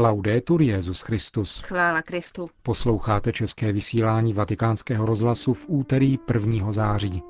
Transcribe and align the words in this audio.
Laudetur 0.00 0.62
Jezus 0.62 1.00
Christus. 1.00 1.60
Chvála 1.60 2.02
Kristu. 2.02 2.48
Posloucháte 2.62 3.32
české 3.32 3.72
vysílání 3.72 4.32
Vatikánského 4.32 5.06
rozhlasu 5.06 5.54
v 5.54 5.64
úterý 5.68 6.18
1. 6.34 6.72
září. 6.72 7.22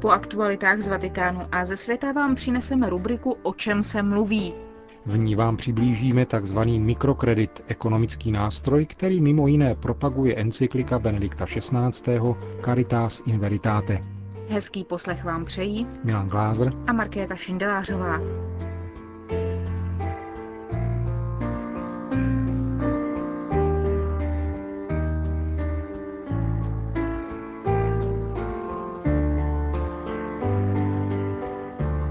Po 0.00 0.10
aktualitách 0.10 0.80
z 0.80 0.88
Vatikánu 0.88 1.40
a 1.52 1.64
ze 1.64 1.76
světa 1.76 2.12
vám 2.12 2.34
přineseme 2.34 2.90
rubriku 2.90 3.36
O 3.42 3.54
čem 3.54 3.82
se 3.82 4.02
mluví. 4.02 4.71
V 5.06 5.18
ní 5.18 5.34
vám 5.34 5.56
přiblížíme 5.56 6.26
tzv. 6.26 6.58
mikrokredit, 6.58 7.64
ekonomický 7.66 8.32
nástroj, 8.32 8.86
který 8.86 9.20
mimo 9.20 9.46
jiné 9.46 9.74
propaguje 9.74 10.34
encyklika 10.36 10.98
Benedikta 10.98 11.46
XVI. 11.46 12.18
Caritas 12.64 13.22
in 13.26 13.38
Veritate. 13.38 14.04
Hezký 14.48 14.84
poslech 14.84 15.24
vám 15.24 15.44
přejí 15.44 15.86
Milan 16.04 16.28
Glázer 16.28 16.72
a 16.86 16.92
Markéta 16.92 17.36
Šindelářová. 17.36 18.20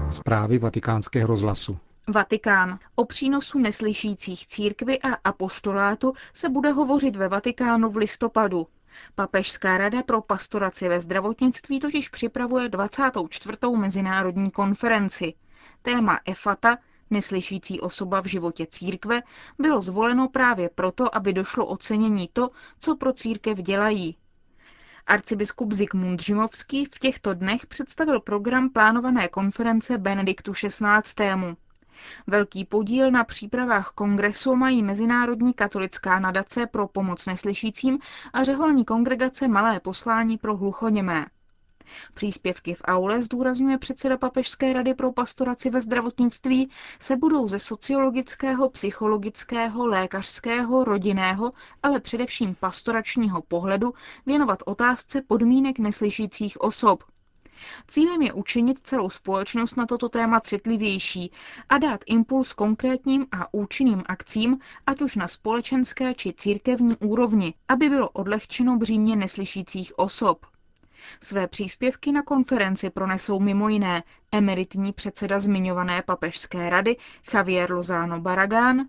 Zprávy 0.08 0.58
vatikánského 0.58 1.26
rozhlasu. 1.26 1.78
Vatikán. 2.08 2.78
O 2.94 3.04
přínosu 3.04 3.58
neslyšících 3.58 4.46
církvy 4.46 5.00
a 5.00 5.14
apoštolátu 5.24 6.12
se 6.32 6.48
bude 6.48 6.72
hovořit 6.72 7.16
ve 7.16 7.28
Vatikánu 7.28 7.90
v 7.90 7.96
listopadu. 7.96 8.66
Papežská 9.14 9.78
rada 9.78 10.02
pro 10.02 10.20
pastoraci 10.20 10.88
ve 10.88 11.00
zdravotnictví 11.00 11.80
totiž 11.80 12.08
připravuje 12.08 12.68
24. 12.68 13.58
mezinárodní 13.76 14.50
konferenci. 14.50 15.34
Téma 15.82 16.20
EFATA, 16.24 16.78
neslyšící 17.10 17.80
osoba 17.80 18.20
v 18.22 18.26
životě 18.26 18.66
církve, 18.70 19.22
bylo 19.58 19.80
zvoleno 19.80 20.28
právě 20.28 20.70
proto, 20.74 21.16
aby 21.16 21.32
došlo 21.32 21.66
ocenění 21.66 22.28
to, 22.32 22.50
co 22.78 22.96
pro 22.96 23.12
církev 23.12 23.58
dělají. 23.58 24.16
Arcibiskup 25.06 25.72
Zikmund 25.72 26.22
Žimovský 26.22 26.84
v 26.84 26.98
těchto 26.98 27.34
dnech 27.34 27.66
představil 27.66 28.20
program 28.20 28.70
plánované 28.70 29.28
konference 29.28 29.98
Benediktu 29.98 30.52
XVI. 30.52 31.56
Velký 32.26 32.64
podíl 32.64 33.10
na 33.10 33.24
přípravách 33.24 33.88
kongresu 33.94 34.56
mají 34.56 34.82
Mezinárodní 34.82 35.52
katolická 35.52 36.18
nadace 36.18 36.66
pro 36.66 36.88
pomoc 36.88 37.26
neslyšícím 37.26 37.98
a 38.32 38.44
řeholní 38.44 38.84
kongregace 38.84 39.48
Malé 39.48 39.80
poslání 39.80 40.38
pro 40.38 40.56
hluchoněmé. 40.56 41.26
Příspěvky 42.14 42.74
v 42.74 42.82
aule, 42.84 43.22
zdůrazňuje 43.22 43.78
předseda 43.78 44.16
Papežské 44.16 44.72
rady 44.72 44.94
pro 44.94 45.12
pastoraci 45.12 45.70
ve 45.70 45.80
zdravotnictví, 45.80 46.70
se 47.00 47.16
budou 47.16 47.48
ze 47.48 47.58
sociologického, 47.58 48.68
psychologického, 48.70 49.86
lékařského, 49.86 50.84
rodinného, 50.84 51.52
ale 51.82 52.00
především 52.00 52.54
pastoračního 52.54 53.42
pohledu 53.42 53.94
věnovat 54.26 54.62
otázce 54.66 55.22
podmínek 55.22 55.78
neslyšících 55.78 56.60
osob, 56.60 57.04
Cílem 57.88 58.22
je 58.22 58.32
učinit 58.32 58.78
celou 58.82 59.10
společnost 59.10 59.76
na 59.76 59.86
toto 59.86 60.08
téma 60.08 60.40
citlivější 60.40 61.32
a 61.68 61.78
dát 61.78 62.00
impuls 62.06 62.52
konkrétním 62.52 63.26
a 63.32 63.54
účinným 63.54 64.02
akcím, 64.06 64.58
ať 64.86 65.02
už 65.02 65.16
na 65.16 65.28
společenské 65.28 66.14
či 66.14 66.32
církevní 66.32 66.96
úrovni, 66.96 67.54
aby 67.68 67.88
bylo 67.88 68.08
odlehčeno 68.08 68.76
břímě 68.76 69.16
neslyšících 69.16 69.98
osob. 69.98 70.46
Své 71.20 71.46
příspěvky 71.46 72.12
na 72.12 72.22
konferenci 72.22 72.90
pronesou 72.90 73.40
mimo 73.40 73.68
jiné 73.68 74.02
emeritní 74.32 74.92
předseda 74.92 75.38
zmiňované 75.40 76.02
papežské 76.02 76.70
rady 76.70 76.96
Javier 77.34 77.72
Lozano 77.72 78.20
Baragán, 78.20 78.86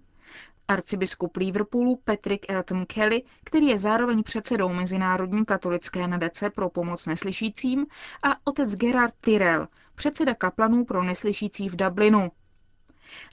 Arcibiskup 0.68 1.38
Liverpoolu 1.38 1.96
Patrick 2.04 2.50
Elton 2.50 2.86
Kelly, 2.86 3.24
který 3.44 3.68
je 3.68 3.80
zároveň 3.80 4.24
předsedou 4.24 4.70
Mezinárodní 4.70 5.46
katolické 5.46 6.08
nadace 6.08 6.50
pro 6.50 6.70
pomoc 6.70 7.06
neslyšícím, 7.06 7.86
a 8.24 8.48
otec 8.48 8.76
Gerard 8.76 9.14
Tyrell, 9.22 9.68
předseda 9.96 10.34
kaplanů 10.36 10.86
pro 10.86 11.04
neslyšící 11.04 11.70
v 11.70 11.76
Dublinu. 11.76 12.32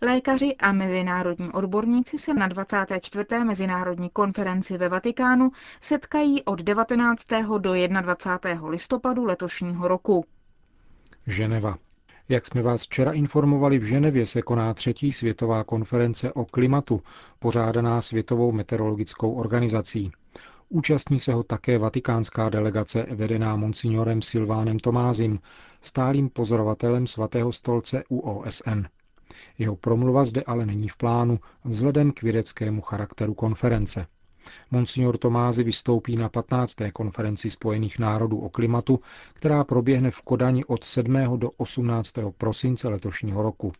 Lékaři 0.03 0.57
a 0.57 0.73
mezinárodní 0.73 1.53
odborníci 1.53 2.19
se 2.19 2.35
na 2.35 2.49
24. 2.49 3.25
mezinárodní 3.45 4.11
konferenci 4.11 4.79
ve 4.79 4.89
Vatikánu 4.89 5.51
setkají 5.81 6.45
od 6.45 6.63
19. 6.63 7.27
do 7.59 7.73
21. 8.01 8.69
listopadu 8.69 9.25
letošního 9.25 9.89
roku. 9.89 10.25
Ženeva. 11.27 11.77
Jak 12.31 12.47
jsme 12.47 12.63
vás 12.63 12.83
včera 12.83 13.13
informovali, 13.13 13.79
v 13.79 13.83
Ženevě 13.85 14.27
se 14.27 14.43
koná 14.43 14.75
třetí 14.75 15.13
světová 15.13 15.65
konference 15.65 16.33
o 16.33 16.45
klimatu, 16.45 17.03
pořádaná 17.39 18.01
Světovou 18.01 18.53
meteorologickou 18.53 19.33
organizací. 19.33 20.11
Účastní 20.69 21.19
se 21.19 21.33
ho 21.33 21.43
také 21.43 21.79
vatikánská 21.79 22.49
delegace 22.49 23.07
vedená 23.11 23.57
monsignorem 23.57 24.23
Silvánem 24.23 24.79
Tomázim, 24.79 25.39
stálým 25.83 26.29
pozorovatelem 26.29 27.07
svatého 27.07 27.53
stolce 27.53 28.05
u 28.09 28.19
OSN. 28.19 28.83
Jeho 29.59 29.77
promluva 29.77 30.25
zde 30.25 30.43
ale 30.47 30.67
není 30.67 30.89
v 30.89 30.97
plánu 30.97 31.39
vzhledem 31.65 32.13
k 32.13 32.23
vědeckému 32.23 32.81
charakteru 32.81 33.35
konference. 33.35 34.07
Monsignor 34.71 35.19
Tomázy 35.19 35.63
vystoupí 35.65 36.17
na 36.17 36.29
15. 36.29 36.77
konferenci 36.93 37.51
Spojených 37.51 37.99
národů 37.99 38.39
o 38.39 38.49
klimatu, 38.49 39.01
která 39.35 39.65
proběhne 39.65 40.11
v 40.11 40.21
Kodani 40.21 40.65
od 40.65 40.85
7. 40.85 41.39
do 41.39 41.51
18. 41.57 42.15
prosince 42.39 42.89
letošního 42.89 43.43
roku. 43.43 43.73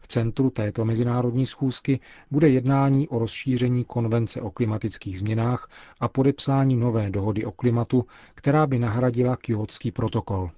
V 0.00 0.08
centru 0.08 0.50
této 0.50 0.84
mezinárodní 0.84 1.46
schůzky 1.46 2.00
bude 2.30 2.48
jednání 2.48 3.08
o 3.08 3.18
rozšíření 3.18 3.84
konvence 3.84 4.40
o 4.40 4.50
klimatických 4.50 5.18
změnách 5.18 5.70
a 6.00 6.08
podepsání 6.08 6.76
nové 6.76 7.10
dohody 7.10 7.44
o 7.44 7.52
klimatu, 7.52 8.06
která 8.34 8.66
by 8.66 8.78
nahradila 8.78 9.36
Kyotský 9.36 9.90
protokol. 9.92 10.50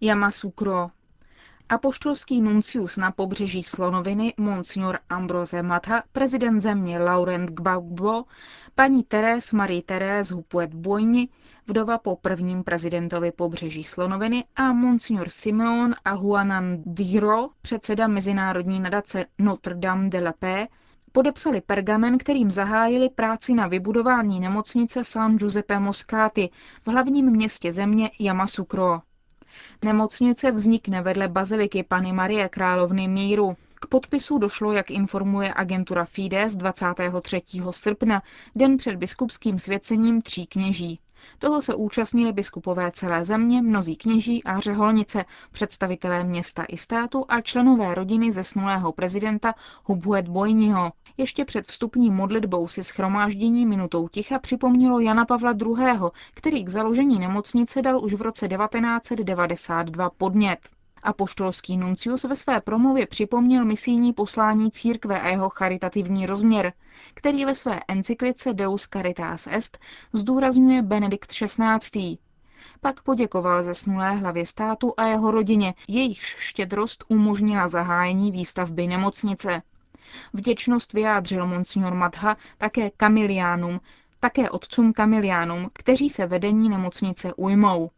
Yamasukro, 0.00 0.90
Apoštolský 1.72 2.42
nuncius 2.42 2.96
na 2.96 3.10
pobřeží 3.10 3.62
Slonoviny 3.62 4.34
Monsignor 4.36 4.98
Ambrose 5.08 5.62
Matha, 5.62 6.02
prezident 6.12 6.60
země 6.60 6.98
Laurent 6.98 7.50
Gbagbo, 7.50 8.24
paní 8.74 9.02
Teres 9.02 9.52
Marie 9.52 9.82
Therese 9.82 10.34
Hupuet 10.34 10.74
Bojni, 10.74 11.28
vdova 11.66 11.98
po 11.98 12.16
prvním 12.16 12.64
prezidentovi 12.64 13.32
pobřeží 13.32 13.84
Slonoviny 13.84 14.44
a 14.56 14.72
Monsignor 14.72 15.28
Simeon 15.30 15.94
Ahuanan 16.04 16.82
Diro, 16.86 17.48
předseda 17.62 18.06
mezinárodní 18.06 18.80
nadace 18.80 19.24
Notre 19.38 19.74
Dame 19.74 20.08
de 20.08 20.20
la 20.20 20.32
Paix, 20.38 20.68
podepsali 21.12 21.60
pergamen, 21.60 22.18
kterým 22.18 22.50
zahájili 22.50 23.10
práci 23.10 23.54
na 23.54 23.66
vybudování 23.66 24.40
nemocnice 24.40 25.04
San 25.04 25.36
Giuseppe 25.36 25.78
Moscati 25.78 26.50
v 26.84 26.88
hlavním 26.88 27.30
městě 27.30 27.72
země 27.72 28.10
Yamasukro. 28.20 29.00
Nemocnice 29.84 30.52
vznikne 30.52 31.02
vedle 31.02 31.28
baziliky 31.28 31.82
Pany 31.82 32.12
Marie 32.12 32.48
Královny 32.48 33.08
míru. 33.08 33.56
K 33.74 33.86
podpisu 33.86 34.38
došlo, 34.38 34.72
jak 34.72 34.90
informuje 34.90 35.52
agentura 35.56 36.04
Fides 36.04 36.56
23. 36.56 37.42
srpna, 37.70 38.22
den 38.54 38.76
před 38.76 38.96
biskupským 38.96 39.58
svěcením 39.58 40.22
tří 40.22 40.46
kněží. 40.46 41.00
Toho 41.38 41.62
se 41.62 41.74
účastnili 41.74 42.32
biskupové 42.32 42.90
celé 42.92 43.24
země, 43.24 43.62
mnozí 43.62 43.96
kněží 43.96 44.44
a 44.44 44.60
řeholnice, 44.60 45.24
představitelé 45.52 46.24
města 46.24 46.64
i 46.68 46.76
státu 46.76 47.24
a 47.28 47.40
členové 47.40 47.94
rodiny 47.94 48.32
zesnulého 48.32 48.92
prezidenta 48.92 49.54
Hubhuet 49.84 50.28
Bojniho. 50.28 50.92
Ještě 51.16 51.44
před 51.44 51.66
vstupní 51.66 52.10
modlitbou 52.10 52.68
si 52.68 52.84
schromáždění 52.84 53.66
minutou 53.66 54.08
ticha 54.08 54.38
připomnělo 54.38 55.00
Jana 55.00 55.24
Pavla 55.24 55.52
II., 55.52 56.10
který 56.34 56.64
k 56.64 56.68
založení 56.68 57.18
nemocnice 57.18 57.82
dal 57.82 58.04
už 58.04 58.14
v 58.14 58.22
roce 58.22 58.48
1992 58.48 60.10
podnět. 60.10 60.58
Apoštolský 61.02 61.76
nuncius 61.76 62.24
ve 62.24 62.36
své 62.36 62.60
promluvě 62.60 63.06
připomněl 63.06 63.64
misijní 63.64 64.12
poslání 64.12 64.70
církve 64.70 65.20
a 65.20 65.28
jeho 65.28 65.48
charitativní 65.48 66.26
rozměr, 66.26 66.72
který 67.14 67.44
ve 67.44 67.54
své 67.54 67.80
encyklice 67.88 68.52
Deus 68.52 68.88
Caritas 68.88 69.46
Est 69.50 69.78
zdůrazňuje 70.12 70.82
Benedikt 70.82 71.30
XVI. 71.30 72.18
Pak 72.80 73.02
poděkoval 73.02 73.62
zesnulé 73.62 74.12
hlavě 74.12 74.46
státu 74.46 74.94
a 74.96 75.04
jeho 75.06 75.30
rodině, 75.30 75.74
jejichž 75.88 76.36
štědrost 76.38 77.04
umožnila 77.08 77.68
zahájení 77.68 78.32
výstavby 78.32 78.86
nemocnice. 78.86 79.62
Vděčnost 80.32 80.92
vyjádřil 80.92 81.46
monsignor 81.46 81.94
Madha 81.94 82.36
také 82.58 82.90
kamiliánům, 82.90 83.80
také 84.20 84.50
otcům 84.50 84.92
kamiliánům, 84.92 85.70
kteří 85.72 86.10
se 86.10 86.26
vedení 86.26 86.68
nemocnice 86.68 87.34
ujmou. 87.34 87.90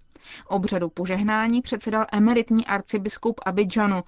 Obřadu 0.49 0.89
požehnání 0.89 1.63
předsedal 1.63 2.07
emeritní 2.13 2.67
arcibiskup 2.67 3.41
Abidžanu, 3.47 4.03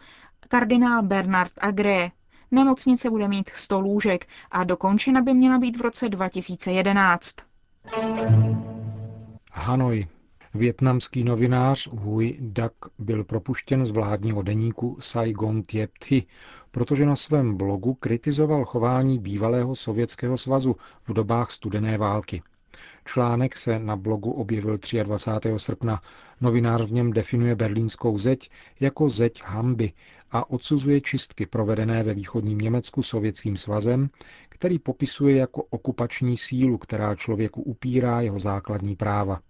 kardinál 0.48 1.02
Bernard 1.02 1.52
Agré. 1.58 2.10
Nemocnice 2.50 3.10
bude 3.10 3.28
mít 3.28 3.48
100 3.48 3.80
lůžek 3.80 4.26
a 4.50 4.64
dokončena 4.64 5.22
by 5.22 5.34
měla 5.34 5.58
být 5.58 5.76
v 5.76 5.80
roce 5.80 6.08
2011. 6.08 7.36
Hanoj. 9.52 10.06
Větnamský 10.54 11.24
novinář 11.24 11.88
Huy 11.92 12.36
Dak 12.40 12.72
byl 12.98 13.24
propuštěn 13.24 13.86
z 13.86 13.90
vládního 13.90 14.42
deníku 14.42 14.96
Saigon 15.00 15.62
Tiep 15.62 15.90
Thi, 15.98 16.26
protože 16.70 17.06
na 17.06 17.16
svém 17.16 17.56
blogu 17.56 17.94
kritizoval 17.94 18.64
chování 18.64 19.18
bývalého 19.18 19.74
Sovětského 19.74 20.36
svazu 20.36 20.76
v 21.02 21.12
dobách 21.12 21.50
studené 21.50 21.98
války. 21.98 22.42
Článek 23.04 23.56
se 23.56 23.78
na 23.78 23.96
blogu 23.96 24.30
objevil 24.30 24.76
23. 25.02 25.52
srpna. 25.56 26.02
Novinář 26.40 26.82
v 26.82 26.92
něm 26.92 27.12
definuje 27.12 27.54
berlínskou 27.54 28.18
zeď 28.18 28.50
jako 28.80 29.08
zeď 29.08 29.42
hamby 29.44 29.92
a 30.30 30.50
odsuzuje 30.50 31.00
čistky 31.00 31.46
provedené 31.46 32.02
ve 32.02 32.14
východním 32.14 32.58
Německu 32.58 33.02
sovětským 33.02 33.56
svazem, 33.56 34.10
který 34.48 34.78
popisuje 34.78 35.36
jako 35.36 35.62
okupační 35.62 36.36
sílu, 36.36 36.78
která 36.78 37.14
člověku 37.14 37.62
upírá 37.62 38.20
jeho 38.20 38.38
základní 38.38 38.96
práva. 38.96 39.40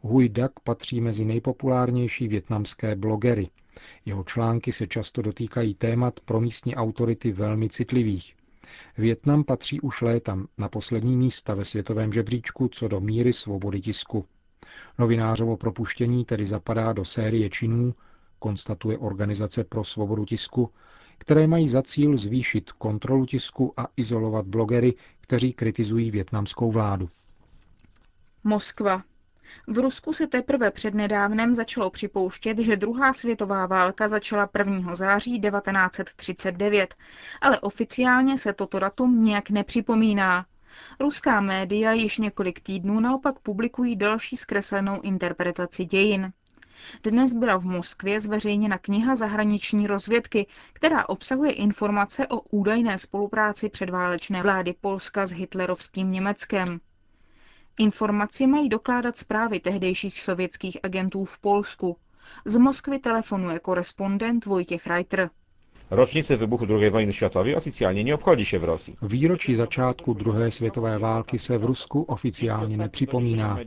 Huy 0.00 0.28
Dak 0.28 0.60
patří 0.60 1.00
mezi 1.00 1.24
nejpopulárnější 1.24 2.28
větnamské 2.28 2.96
blogery. 2.96 3.48
Jeho 4.04 4.24
články 4.24 4.72
se 4.72 4.86
často 4.86 5.22
dotýkají 5.22 5.74
témat 5.74 6.20
pro 6.20 6.40
místní 6.40 6.76
autority 6.76 7.32
velmi 7.32 7.68
citlivých. 7.68 8.34
Větnam 8.98 9.44
patří 9.44 9.80
už 9.80 10.02
léta 10.02 10.38
na 10.58 10.68
poslední 10.68 11.16
místa 11.16 11.54
ve 11.54 11.64
světovém 11.64 12.12
žebříčku 12.12 12.68
co 12.68 12.88
do 12.88 13.00
míry 13.00 13.32
svobody 13.32 13.80
tisku. 13.80 14.24
Novinářovo 14.98 15.56
propuštění 15.56 16.24
tedy 16.24 16.46
zapadá 16.46 16.92
do 16.92 17.04
série 17.04 17.50
činů, 17.50 17.94
konstatuje 18.38 18.98
Organizace 18.98 19.64
pro 19.64 19.84
svobodu 19.84 20.24
tisku, 20.24 20.70
které 21.18 21.46
mají 21.46 21.68
za 21.68 21.82
cíl 21.82 22.16
zvýšit 22.16 22.72
kontrolu 22.72 23.26
tisku 23.26 23.74
a 23.76 23.86
izolovat 23.96 24.46
blogery, 24.46 24.94
kteří 25.20 25.52
kritizují 25.52 26.10
větnamskou 26.10 26.70
vládu. 26.72 27.08
Moskva. 28.44 29.02
V 29.66 29.78
Rusku 29.78 30.12
se 30.12 30.26
teprve 30.26 30.70
přednedávnem 30.70 31.54
začalo 31.54 31.90
připouštět, 31.90 32.58
že 32.58 32.76
druhá 32.76 33.12
světová 33.12 33.66
válka 33.66 34.08
začala 34.08 34.50
1. 34.58 34.94
září 34.94 35.40
1939, 35.40 36.94
ale 37.40 37.60
oficiálně 37.60 38.38
se 38.38 38.52
toto 38.52 38.78
datum 38.78 39.24
nějak 39.24 39.50
nepřipomíná. 39.50 40.46
Ruská 41.00 41.40
média 41.40 41.92
již 41.92 42.18
několik 42.18 42.60
týdnů 42.60 43.00
naopak 43.00 43.38
publikují 43.38 43.96
další 43.96 44.36
zkreslenou 44.36 45.00
interpretaci 45.00 45.84
dějin. 45.84 46.32
Dnes 47.02 47.34
byla 47.34 47.56
v 47.56 47.64
Moskvě 47.64 48.20
zveřejněna 48.20 48.78
kniha 48.78 49.16
zahraniční 49.16 49.86
rozvědky, 49.86 50.46
která 50.72 51.08
obsahuje 51.08 51.52
informace 51.52 52.26
o 52.26 52.40
údajné 52.40 52.98
spolupráci 52.98 53.68
předválečné 53.68 54.42
vlády 54.42 54.74
Polska 54.80 55.26
s 55.26 55.30
hitlerovským 55.32 56.10
Německem. 56.10 56.80
Informaci 57.78 58.46
mají 58.46 58.68
dokládat 58.68 59.16
zprávy 59.16 59.60
tehdejších 59.60 60.20
sovětských 60.20 60.78
agentů 60.82 61.24
v 61.24 61.38
Polsku. 61.38 61.96
Z 62.44 62.56
Moskvy 62.56 62.98
telefonuje 62.98 63.58
korespondent 63.58 64.44
Vojtěch 64.44 64.86
Reiter. 64.86 65.30
Rocznicy 65.90 66.36
wybuchu 66.36 66.66
II 66.66 66.90
wojny 66.90 67.12
światowej 67.12 67.56
oficjalnie 67.56 68.04
nie 68.04 68.14
obchodzi 68.14 68.44
się 68.44 68.58
w 68.58 68.64
Rosji. 68.64 68.96
Výročí 69.02 69.56
začátku 69.56 70.14
druhé 70.14 70.50
světové 70.50 70.98
války 70.98 71.38
se 71.38 71.58
v 71.58 71.64
Rusku 71.64 72.02
oficiálně 72.02 72.76
nepřipomíná. 72.76 73.58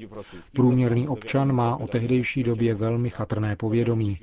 Průměrný 0.54 1.08
občan 1.08 1.52
má 1.54 1.76
o 1.78 1.88
tehdejší 1.88 2.44
době 2.44 2.76
velmi 2.76 3.10
chatrné 3.10 3.56
povědomí. 3.56 4.20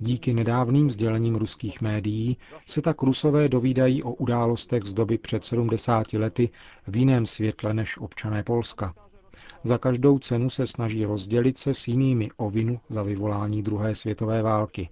Díky 0.00 0.34
nedávným 0.34 0.90
sdělením 0.90 1.34
ruských 1.36 1.80
médií 1.80 2.36
se 2.66 2.82
tak 2.82 3.02
Rusové 3.02 3.48
dovídají 3.48 4.02
o 4.02 4.10
událostech 4.14 4.82
z 4.84 4.94
doby 4.94 5.18
před 5.18 5.44
70 5.44 6.12
lety 6.12 6.50
v 6.86 6.96
jiném 6.96 7.26
světle 7.26 7.74
než 7.74 7.98
občané 7.98 8.42
Polska. 8.42 8.94
Za 9.64 9.78
každou 9.78 10.18
cenu 10.18 10.50
se 10.50 10.66
snaží 10.66 11.04
rozdělit 11.04 11.58
se 11.58 11.74
s 11.74 11.88
jinými 11.88 12.28
o 12.36 12.50
vinu 12.50 12.80
za 12.88 13.02
vyvolání 13.02 13.62
druhé 13.62 13.94
světové 13.94 14.42
války. 14.42 14.88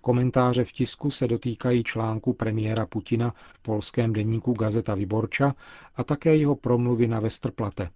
Komentáře 0.00 0.64
v 0.64 0.72
tisku 0.72 1.10
se 1.10 1.28
dotýkají 1.28 1.84
článku 1.84 2.32
premiéra 2.32 2.86
Putina 2.86 3.34
v 3.54 3.58
polském 3.62 4.12
deníku 4.12 4.52
Gazeta 4.52 4.94
Vyborča 4.94 5.54
a 5.96 6.04
také 6.04 6.36
jeho 6.36 6.56
promluvy 6.56 7.06
na 7.08 7.20
Westerplatte. 7.20 7.90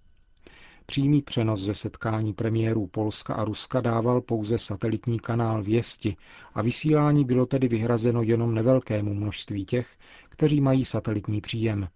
Přímý 0.87 1.23
přenos 1.23 1.61
ze 1.61 1.75
setkání 1.75 2.33
premiérů 2.33 2.87
Polska 2.87 3.35
a 3.35 3.45
Ruska 3.45 3.81
dával 3.81 4.21
pouze 4.21 4.59
satelitní 4.59 5.21
kanál 5.21 5.63
Věsti 5.63 6.17
a 6.55 6.63
vysílání 6.63 7.25
bylo 7.25 7.47
tedy 7.47 7.69
vyhrazeno 7.69 8.23
jenom 8.23 8.55
nevelkému 8.55 9.15
množství 9.15 9.65
těch, 9.65 9.97
kteří 10.29 10.61
mají 10.61 10.85
satelitní 10.85 11.41
příjem. 11.41 11.89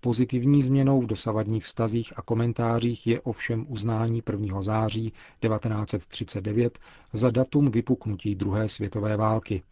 Pozitivní 0.00 0.62
změnou 0.62 1.00
v 1.00 1.06
dosavadních 1.06 1.64
vztazích 1.64 2.12
a 2.18 2.22
komentářích 2.22 3.06
je 3.06 3.20
ovšem 3.20 3.66
uznání 3.68 4.22
1. 4.30 4.62
září 4.62 5.10
1939 5.10 6.78
za 7.12 7.30
datum 7.30 7.70
vypuknutí 7.70 8.34
druhé 8.34 8.68
světové 8.68 9.16
války. 9.16 9.62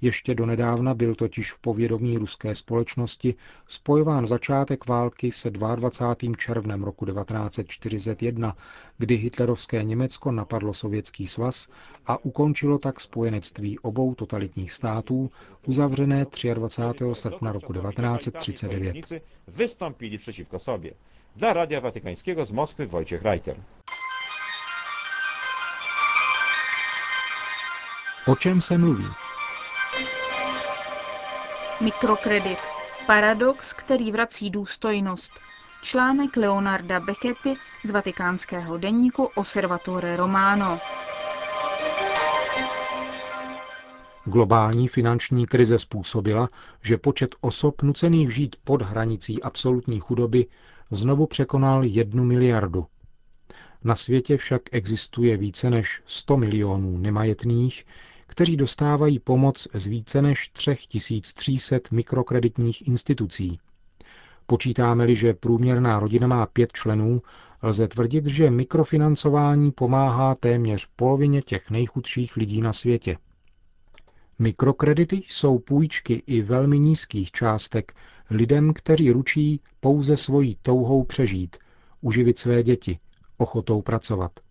Ještě 0.00 0.34
donedávna 0.34 0.94
byl 0.94 1.14
totiž 1.14 1.52
v 1.52 1.58
povědomí 1.58 2.18
ruské 2.18 2.54
společnosti 2.54 3.34
spojován 3.68 4.26
začátek 4.26 4.86
války 4.86 5.30
se 5.30 5.50
22. 5.50 6.34
červnem 6.38 6.82
roku 6.82 7.06
1941, 7.06 8.56
kdy 8.98 9.16
hitlerovské 9.16 9.84
Německo 9.84 10.32
napadlo 10.32 10.74
Sovětský 10.74 11.26
svaz 11.26 11.68
a 12.06 12.24
ukončilo 12.24 12.78
tak 12.78 13.00
spojenectví 13.00 13.78
obou 13.78 14.14
totalitních 14.14 14.72
států, 14.72 15.30
uzavřené 15.66 16.26
23. 16.54 17.04
srpna 17.12 17.52
roku 17.52 17.72
1939. 17.72 19.22
Wystąpili 19.48 20.18
przeciwko 20.18 20.58
sobie. 20.58 20.90
Dla 21.36 21.52
Radia 21.52 21.80
Watykańskiego 21.80 22.44
z 22.44 22.52
Moskwy 22.52 22.86
Wojciech 22.86 23.22
Reiter. 23.22 23.56
O 28.26 28.36
čem 28.36 28.62
se 28.62 28.78
mluví? 28.78 29.25
Mikrokredit. 31.80 32.58
Paradox, 33.06 33.72
který 33.72 34.12
vrací 34.12 34.50
důstojnost. 34.50 35.32
Článek 35.82 36.36
Leonarda 36.36 37.00
Becchetti 37.00 37.54
z 37.84 37.90
vatikánského 37.90 38.76
denníku 38.76 39.24
Osservatore 39.34 40.16
Romano. 40.16 40.78
Globální 44.24 44.88
finanční 44.88 45.46
krize 45.46 45.78
způsobila, 45.78 46.48
že 46.82 46.98
počet 46.98 47.34
osob 47.40 47.82
nucených 47.82 48.34
žít 48.34 48.56
pod 48.64 48.82
hranicí 48.82 49.42
absolutní 49.42 50.00
chudoby 50.00 50.46
znovu 50.90 51.26
překonal 51.26 51.84
jednu 51.84 52.24
miliardu. 52.24 52.86
Na 53.84 53.94
světě 53.94 54.36
však 54.36 54.62
existuje 54.72 55.36
více 55.36 55.70
než 55.70 56.02
100 56.06 56.36
milionů 56.36 56.98
nemajetných, 56.98 57.84
kteří 58.36 58.56
dostávají 58.56 59.18
pomoc 59.18 59.68
z 59.74 59.86
více 59.86 60.22
než 60.22 60.48
3300 60.48 61.76
mikrokreditních 61.90 62.88
institucí. 62.88 63.58
Počítáme-li, 64.46 65.16
že 65.16 65.34
průměrná 65.34 65.98
rodina 66.00 66.26
má 66.26 66.46
pět 66.46 66.72
členů, 66.72 67.22
lze 67.62 67.88
tvrdit, 67.88 68.26
že 68.26 68.50
mikrofinancování 68.50 69.72
pomáhá 69.72 70.34
téměř 70.34 70.88
polovině 70.96 71.42
těch 71.42 71.70
nejchudších 71.70 72.36
lidí 72.36 72.60
na 72.60 72.72
světě. 72.72 73.16
Mikrokredity 74.38 75.22
jsou 75.28 75.58
půjčky 75.58 76.22
i 76.26 76.42
velmi 76.42 76.78
nízkých 76.78 77.30
částek 77.30 77.92
lidem, 78.30 78.72
kteří 78.72 79.10
ručí 79.10 79.60
pouze 79.80 80.16
svojí 80.16 80.58
touhou 80.62 81.04
přežít, 81.04 81.56
uživit 82.00 82.38
své 82.38 82.62
děti, 82.62 82.98
ochotou 83.36 83.82
pracovat. 83.82 84.45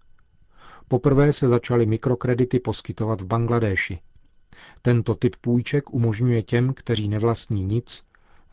Poprvé 0.88 1.34
se 1.34 1.48
začaly 1.48 1.86
mikrokredity 1.86 2.60
poskytovat 2.60 3.22
v 3.22 3.25
Bangladéši. 3.25 4.00
Tento 4.82 5.15
typ 5.15 5.36
půjček 5.42 5.94
umožňuje 5.94 6.42
těm, 6.42 6.74
kteří 6.74 7.08
nevlastní 7.10 7.65
nic, 7.65 8.04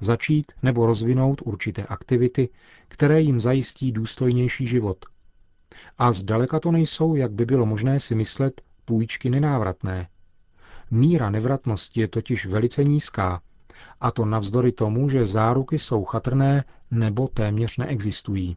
začít 0.01 0.53
nebo 0.63 0.87
rozvinout 0.87 1.43
určité 1.45 1.83
aktivity, 1.83 2.49
které 2.89 3.21
jim 3.21 3.41
zajistí 3.41 3.93
důstojnější 3.93 4.67
život. 4.67 5.05
A 5.99 6.13
zdaleka 6.13 6.61
to 6.61 6.73
nejsou, 6.73 7.15
jak 7.15 7.33
by 7.33 7.45
bylo 7.47 7.67
možné 7.67 8.01
si 8.01 8.15
myslet, 8.15 8.63
půjčky 8.85 9.31
nenávratné. 9.31 10.09
Míra 10.91 11.31
nevratnosti 11.31 12.01
je 12.01 12.09
totiž 12.09 12.47
velice 12.47 12.85
nízká, 12.85 13.43
a 14.01 14.11
to 14.11 14.25
navzdory 14.25 14.73
tomu, 14.73 15.09
že 15.09 15.27
záruky 15.27 15.79
jsou 15.79 16.05
chatrné 16.05 16.65
nebo 16.91 17.29
téměř 17.29 17.77
neexistují. 17.77 18.57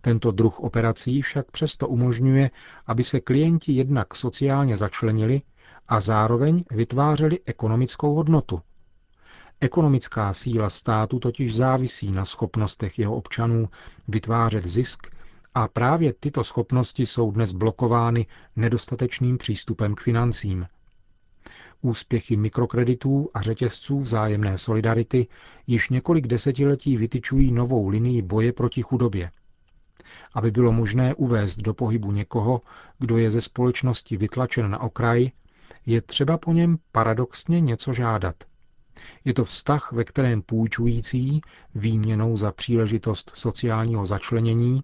Tento 0.00 0.30
druh 0.30 0.60
operací 0.60 1.22
však 1.22 1.50
přesto 1.50 1.88
umožňuje, 1.88 2.50
aby 2.86 3.04
se 3.04 3.20
klienti 3.20 3.72
jednak 3.72 4.14
sociálně 4.14 4.76
začlenili 4.76 5.42
a 5.88 6.00
zároveň 6.00 6.64
vytvářeli 6.70 7.38
ekonomickou 7.46 8.14
hodnotu. 8.14 8.60
Ekonomická 9.60 10.32
síla 10.34 10.70
státu 10.70 11.18
totiž 11.18 11.56
závisí 11.56 12.12
na 12.12 12.24
schopnostech 12.24 12.98
jeho 12.98 13.16
občanů 13.16 13.68
vytvářet 14.08 14.66
zisk 14.66 15.06
a 15.54 15.68
právě 15.68 16.12
tyto 16.12 16.44
schopnosti 16.44 17.06
jsou 17.06 17.30
dnes 17.30 17.52
blokovány 17.52 18.26
nedostatečným 18.56 19.38
přístupem 19.38 19.94
k 19.94 20.00
financím. 20.00 20.66
Úspěchy 21.82 22.36
mikrokreditů 22.36 23.28
a 23.34 23.40
řetězců 23.42 24.00
vzájemné 24.00 24.58
solidarity 24.58 25.26
již 25.66 25.88
několik 25.88 26.26
desetiletí 26.26 26.96
vytyčují 26.96 27.52
novou 27.52 27.88
linii 27.88 28.22
boje 28.22 28.52
proti 28.52 28.82
chudobě– 28.82 29.30
Aby 30.34 30.50
bylo 30.50 30.72
možné 30.72 31.14
uvést 31.14 31.56
do 31.56 31.74
pohybu 31.74 32.12
někoho, 32.12 32.60
kdo 32.98 33.18
je 33.18 33.30
ze 33.30 33.40
společnosti 33.40 34.16
vytlačen 34.16 34.70
na 34.70 34.80
okraj, 34.80 35.30
je 35.86 36.02
třeba 36.02 36.38
po 36.38 36.52
něm 36.52 36.78
paradoxně 36.92 37.60
něco 37.60 37.92
žádat. 37.92 38.34
Je 39.24 39.34
to 39.34 39.44
vztah, 39.44 39.92
ve 39.92 40.04
kterém 40.04 40.42
půjčující, 40.42 41.40
výměnou 41.74 42.36
za 42.36 42.52
příležitost 42.52 43.32
sociálního 43.34 44.06
začlenění, 44.06 44.82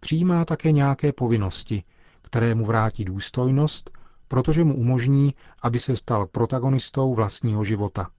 přijímá 0.00 0.44
také 0.44 0.72
nějaké 0.72 1.12
povinnosti, 1.12 1.82
které 2.22 2.54
mu 2.54 2.64
vrátí 2.64 3.04
důstojnost, 3.04 3.90
protože 4.28 4.64
mu 4.64 4.76
umožní, 4.76 5.34
aby 5.62 5.80
se 5.80 5.96
stal 5.96 6.26
protagonistou 6.26 7.14
vlastního 7.14 7.64
života. 7.64 8.10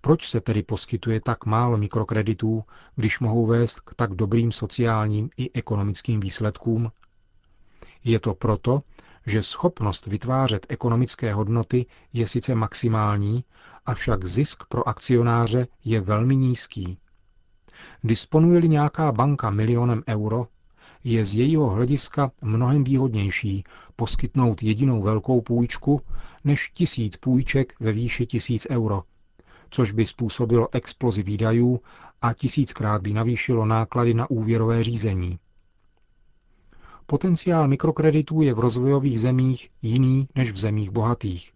Proč 0.00 0.28
se 0.28 0.40
tedy 0.40 0.62
poskytuje 0.62 1.20
tak 1.20 1.46
málo 1.46 1.78
mikrokreditů, 1.78 2.64
když 2.96 3.20
mohou 3.20 3.46
vést 3.46 3.80
k 3.80 3.94
tak 3.94 4.14
dobrým 4.14 4.52
sociálním 4.52 5.30
i 5.36 5.52
ekonomickým 5.52 6.20
výsledkům? 6.20 6.90
Je 8.04 8.20
to 8.20 8.34
proto, 8.34 8.78
že 9.26 9.42
schopnost 9.42 10.06
vytvářet 10.06 10.66
ekonomické 10.68 11.34
hodnoty 11.34 11.86
je 12.12 12.26
sice 12.28 12.54
maximální, 12.54 13.44
avšak 13.86 14.24
zisk 14.24 14.64
pro 14.68 14.88
akcionáře 14.88 15.66
je 15.84 16.00
velmi 16.00 16.36
nízký. 16.36 16.98
Disponuje-li 18.04 18.68
nějaká 18.68 19.12
banka 19.12 19.50
milionem 19.50 20.02
euro, 20.08 20.46
je 21.04 21.24
z 21.24 21.34
jejího 21.34 21.70
hlediska 21.70 22.30
mnohem 22.42 22.84
výhodnější 22.84 23.64
poskytnout 23.96 24.62
jedinou 24.62 25.02
velkou 25.02 25.40
půjčku 25.40 26.00
než 26.44 26.70
tisíc 26.74 27.16
půjček 27.16 27.72
ve 27.80 27.92
výši 27.92 28.26
tisíc 28.26 28.66
euro, 28.70 29.02
což 29.70 29.92
by 29.92 30.06
způsobilo 30.06 30.68
explozi 30.72 31.22
výdajů 31.22 31.80
a 32.22 32.32
tisíckrát 32.34 33.02
by 33.02 33.12
navýšilo 33.12 33.66
náklady 33.66 34.14
na 34.14 34.30
úvěrové 34.30 34.84
řízení. 34.84 35.38
Potenciál 37.06 37.68
mikrokreditů 37.68 38.42
je 38.42 38.54
v 38.54 38.58
rozvojových 38.58 39.20
zemích 39.20 39.70
jiný 39.82 40.28
než 40.34 40.52
v 40.52 40.58
zemích 40.58 40.90
bohatých. 40.90 41.52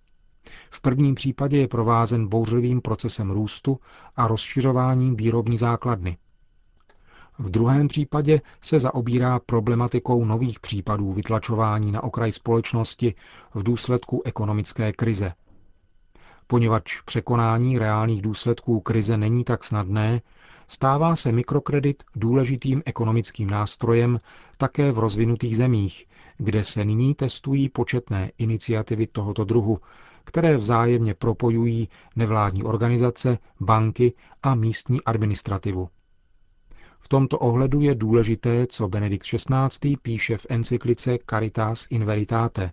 V 0.70 0.80
prvním 0.80 1.14
případě 1.14 1.58
je 1.58 1.68
provázen 1.68 2.28
bouřlivým 2.28 2.80
procesem 2.80 3.30
růstu 3.30 3.78
a 4.16 4.26
rozšiřováním 4.26 5.16
výrobní 5.16 5.56
základny. 5.56 6.16
V 7.38 7.50
druhém 7.50 7.88
případě 7.88 8.40
se 8.60 8.78
zaobírá 8.80 9.38
problematikou 9.46 10.24
nových 10.24 10.60
případů 10.60 11.12
vytlačování 11.12 11.92
na 11.92 12.02
okraj 12.02 12.32
společnosti 12.32 13.14
v 13.54 13.62
důsledku 13.62 14.22
ekonomické 14.24 14.92
krize. 14.92 15.30
Poněvadž 16.46 17.00
překonání 17.00 17.78
reálných 17.78 18.22
důsledků 18.22 18.80
krize 18.80 19.16
není 19.16 19.44
tak 19.44 19.64
snadné, 19.64 20.20
stává 20.68 21.16
se 21.16 21.32
mikrokredit 21.32 22.02
důležitým 22.16 22.82
ekonomickým 22.86 23.50
nástrojem 23.50 24.18
také 24.58 24.92
v 24.92 24.98
rozvinutých 24.98 25.56
zemích, 25.56 26.06
kde 26.38 26.64
se 26.64 26.84
nyní 26.84 27.14
testují 27.14 27.68
početné 27.68 28.30
iniciativy 28.38 29.06
tohoto 29.06 29.44
druhu, 29.44 29.78
které 30.24 30.56
vzájemně 30.56 31.14
propojují 31.14 31.88
nevládní 32.16 32.62
organizace, 32.64 33.38
banky 33.60 34.12
a 34.42 34.54
místní 34.54 35.04
administrativu. 35.04 35.88
V 36.98 37.08
tomto 37.08 37.38
ohledu 37.38 37.80
je 37.80 37.94
důležité, 37.94 38.66
co 38.66 38.88
Benedikt 38.88 39.26
XVI. 39.26 39.96
píše 40.02 40.38
v 40.38 40.46
encyklice 40.48 41.18
Caritas 41.30 41.86
in 41.90 42.04
Veritate. 42.04 42.70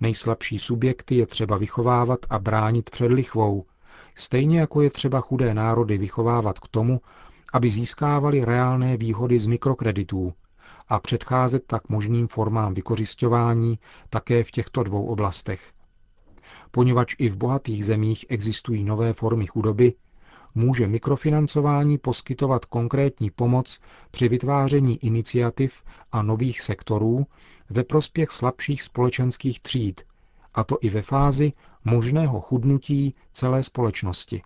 Nejslabší 0.00 0.58
subjekty 0.58 1.14
je 1.14 1.26
třeba 1.26 1.56
vychovávat 1.56 2.18
a 2.30 2.38
bránit 2.38 2.90
před 2.90 3.12
lichvou, 3.12 3.64
stejně 4.14 4.60
jako 4.60 4.82
je 4.82 4.90
třeba 4.90 5.20
chudé 5.20 5.54
národy 5.54 5.98
vychovávat 5.98 6.58
k 6.58 6.68
tomu, 6.68 7.00
aby 7.52 7.70
získávali 7.70 8.44
reálné 8.44 8.96
výhody 8.96 9.38
z 9.38 9.46
mikrokreditů 9.46 10.32
a 10.88 10.98
předcházet 11.00 11.62
tak 11.66 11.88
možným 11.88 12.28
formám 12.28 12.74
vykořišťování 12.74 13.78
také 14.10 14.44
v 14.44 14.50
těchto 14.50 14.82
dvou 14.82 15.06
oblastech. 15.06 15.72
Poněvadž 16.70 17.14
i 17.18 17.28
v 17.28 17.36
bohatých 17.36 17.84
zemích 17.84 18.24
existují 18.28 18.84
nové 18.84 19.12
formy 19.12 19.46
chudoby, 19.46 19.92
může 20.54 20.86
mikrofinancování 20.86 21.98
poskytovat 21.98 22.64
konkrétní 22.64 23.30
pomoc 23.30 23.80
při 24.10 24.28
vytváření 24.28 25.04
iniciativ 25.04 25.82
a 26.12 26.22
nových 26.22 26.60
sektorů 26.60 27.26
ve 27.70 27.84
prospěch 27.84 28.30
slabších 28.30 28.82
společenských 28.82 29.60
tříd, 29.60 30.02
a 30.54 30.64
to 30.64 30.78
i 30.80 30.90
ve 30.90 31.02
fázi 31.02 31.52
možného 31.84 32.40
chudnutí 32.40 33.14
celé 33.32 33.62
společnosti. 33.62 34.42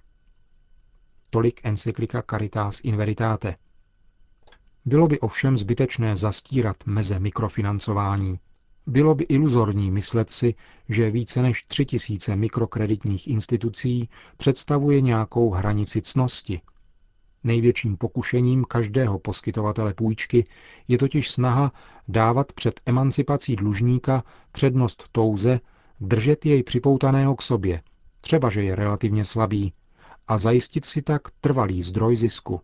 Tolik 1.31 1.61
encyklika 1.65 2.23
Caritas 2.31 2.81
in 2.81 2.97
Veritate. 2.97 3.57
Bylo 4.85 5.09
by 5.09 5.21
ovšem 5.21 5.59
zbytečné 5.59 6.17
zastírat 6.17 6.77
meze 6.87 7.19
mikrofinancování, 7.19 8.39
bylo 8.87 9.15
by 9.15 9.25
iluzorní 9.25 9.91
myslet 9.91 10.31
si, 10.31 10.55
že 10.89 11.11
více 11.11 11.43
než 11.43 11.63
tři 11.63 11.85
tisíce 11.85 12.37
mikrokreditních 12.37 13.29
institucí 13.29 14.09
představuje 14.37 15.01
nějakou 15.01 15.51
hranici 15.51 16.03
cnosti. 16.03 16.61
Největším 17.45 17.97
pokušením 17.97 18.65
každého 18.65 19.19
poskytovatele 19.19 19.95
půjčky 19.95 20.47
je 20.89 20.99
totiž 20.99 21.31
snaha 21.31 21.73
dávat 22.09 22.53
před 22.53 22.81
emancipací 22.87 23.57
dlužníka 23.57 24.25
přednost 24.53 25.09
touze 25.13 25.61
držet 26.01 26.47
jej 26.47 26.63
připoutaného 26.63 27.37
k 27.37 27.43
sobě, 27.43 27.83
třeba 28.21 28.51
že 28.51 28.63
je 28.63 28.75
relativně 28.75 29.25
slabý, 29.25 29.73
a 30.29 30.39
zajistit 30.39 30.85
si 30.85 31.03
tak 31.03 31.23
trvalý 31.41 31.83
zdroj 31.83 32.17
zisku. 32.17 32.61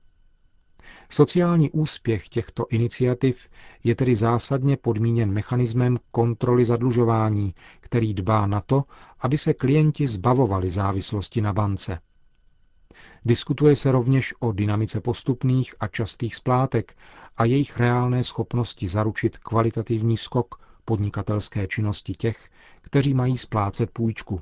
Sociální 1.11 1.71
úspěch 1.71 2.29
těchto 2.29 2.67
iniciativ 2.71 3.49
je 3.85 3.95
tedy 3.95 4.17
zásadně 4.17 4.77
podmíněn 4.77 5.31
mechanismem 5.33 5.97
kontroly 6.11 6.65
zadlužování, 6.65 7.55
který 7.81 8.15
dbá 8.15 8.47
na 8.47 8.61
to, 8.61 8.85
aby 9.21 9.39
se 9.39 9.55
klienti 9.55 10.07
zbavovali 10.07 10.71
závislosti 10.71 11.41
na 11.41 11.53
bance. 11.53 11.99
Diskutuje 13.25 13.77
se 13.77 13.93
rovněž 13.93 14.35
o 14.41 14.53
dynamice 14.53 15.01
postupných 15.01 15.75
a 15.81 15.89
častých 15.89 16.35
splátek 16.35 16.97
a 17.37 17.45
jejich 17.45 17.77
reálné 17.81 18.25
schopnosti 18.25 18.89
zaručit 18.89 19.39
kvalitativní 19.39 20.17
skok 20.17 20.61
podnikatelské 20.85 21.67
činnosti 21.67 22.13
těch, 22.13 22.49
kteří 22.81 23.15
mají 23.15 23.39
splácet 23.39 23.91
půjčku. 23.91 24.41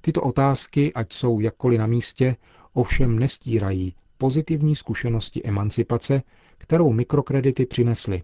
Tyto 0.00 0.22
otázky, 0.22 0.94
ať 0.94 1.12
jsou 1.12 1.40
jakkoliv 1.40 1.78
na 1.78 1.86
místě, 1.86 2.36
ovšem 2.72 3.18
nestírají 3.18 3.94
pozitivní 4.18 4.74
zkušenosti 4.76 5.44
emancipace, 5.44 6.22
kterou 6.58 6.92
mikrokredity 6.92 7.66
přinesly. 7.66 8.22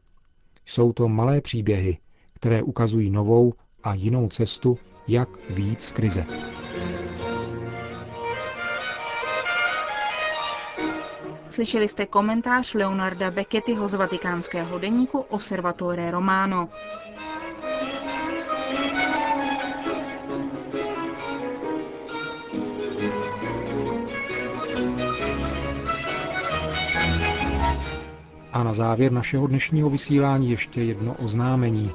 Jsou 0.66 0.92
to 0.92 1.08
malé 1.08 1.40
příběhy, 1.40 1.98
které 2.32 2.62
ukazují 2.62 3.10
novou 3.10 3.52
a 3.82 3.94
jinou 3.94 4.28
cestu, 4.28 4.78
jak 5.08 5.28
výjít 5.50 5.82
z 5.82 5.92
krize. 5.92 6.26
Slyšeli 11.54 11.88
jste 11.88 12.06
komentář 12.06 12.74
Leonarda 12.74 13.30
Beckettyho 13.30 13.88
z 13.88 13.94
vatikánského 13.94 14.78
deníku 14.78 15.18
Osservatore 15.18 16.10
Romano. 16.10 16.68
A 28.52 28.62
na 28.62 28.74
závěr 28.74 29.12
našeho 29.12 29.46
dnešního 29.46 29.90
vysílání 29.90 30.50
ještě 30.50 30.82
jedno 30.82 31.14
oznámení. 31.24 31.92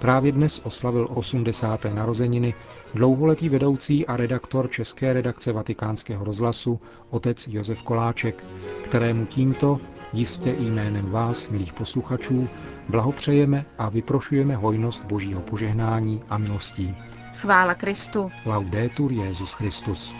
Právě 0.00 0.32
dnes 0.32 0.60
oslavil 0.64 1.06
80. 1.14 1.84
narozeniny 1.84 2.54
dlouholetý 2.94 3.48
vedoucí 3.48 4.06
a 4.06 4.16
redaktor 4.16 4.70
České 4.70 5.12
redakce 5.12 5.52
Vatikánského 5.52 6.24
rozhlasu 6.24 6.80
otec 7.10 7.48
Josef 7.48 7.82
Koláček, 7.82 8.44
kterému 8.84 9.26
tímto, 9.26 9.80
jistě 10.12 10.50
i 10.50 10.64
jménem 10.64 11.10
vás, 11.10 11.48
milých 11.48 11.72
posluchačů, 11.72 12.48
blahopřejeme 12.88 13.66
a 13.78 13.88
vyprošujeme 13.88 14.56
hojnost 14.56 15.04
božího 15.04 15.40
požehnání 15.40 16.22
a 16.28 16.38
milostí. 16.38 16.96
Chvála 17.34 17.74
Kristu. 17.74 18.30
Laudetur 18.46 19.12
Jezus 19.12 19.52
Christus. 19.52 20.14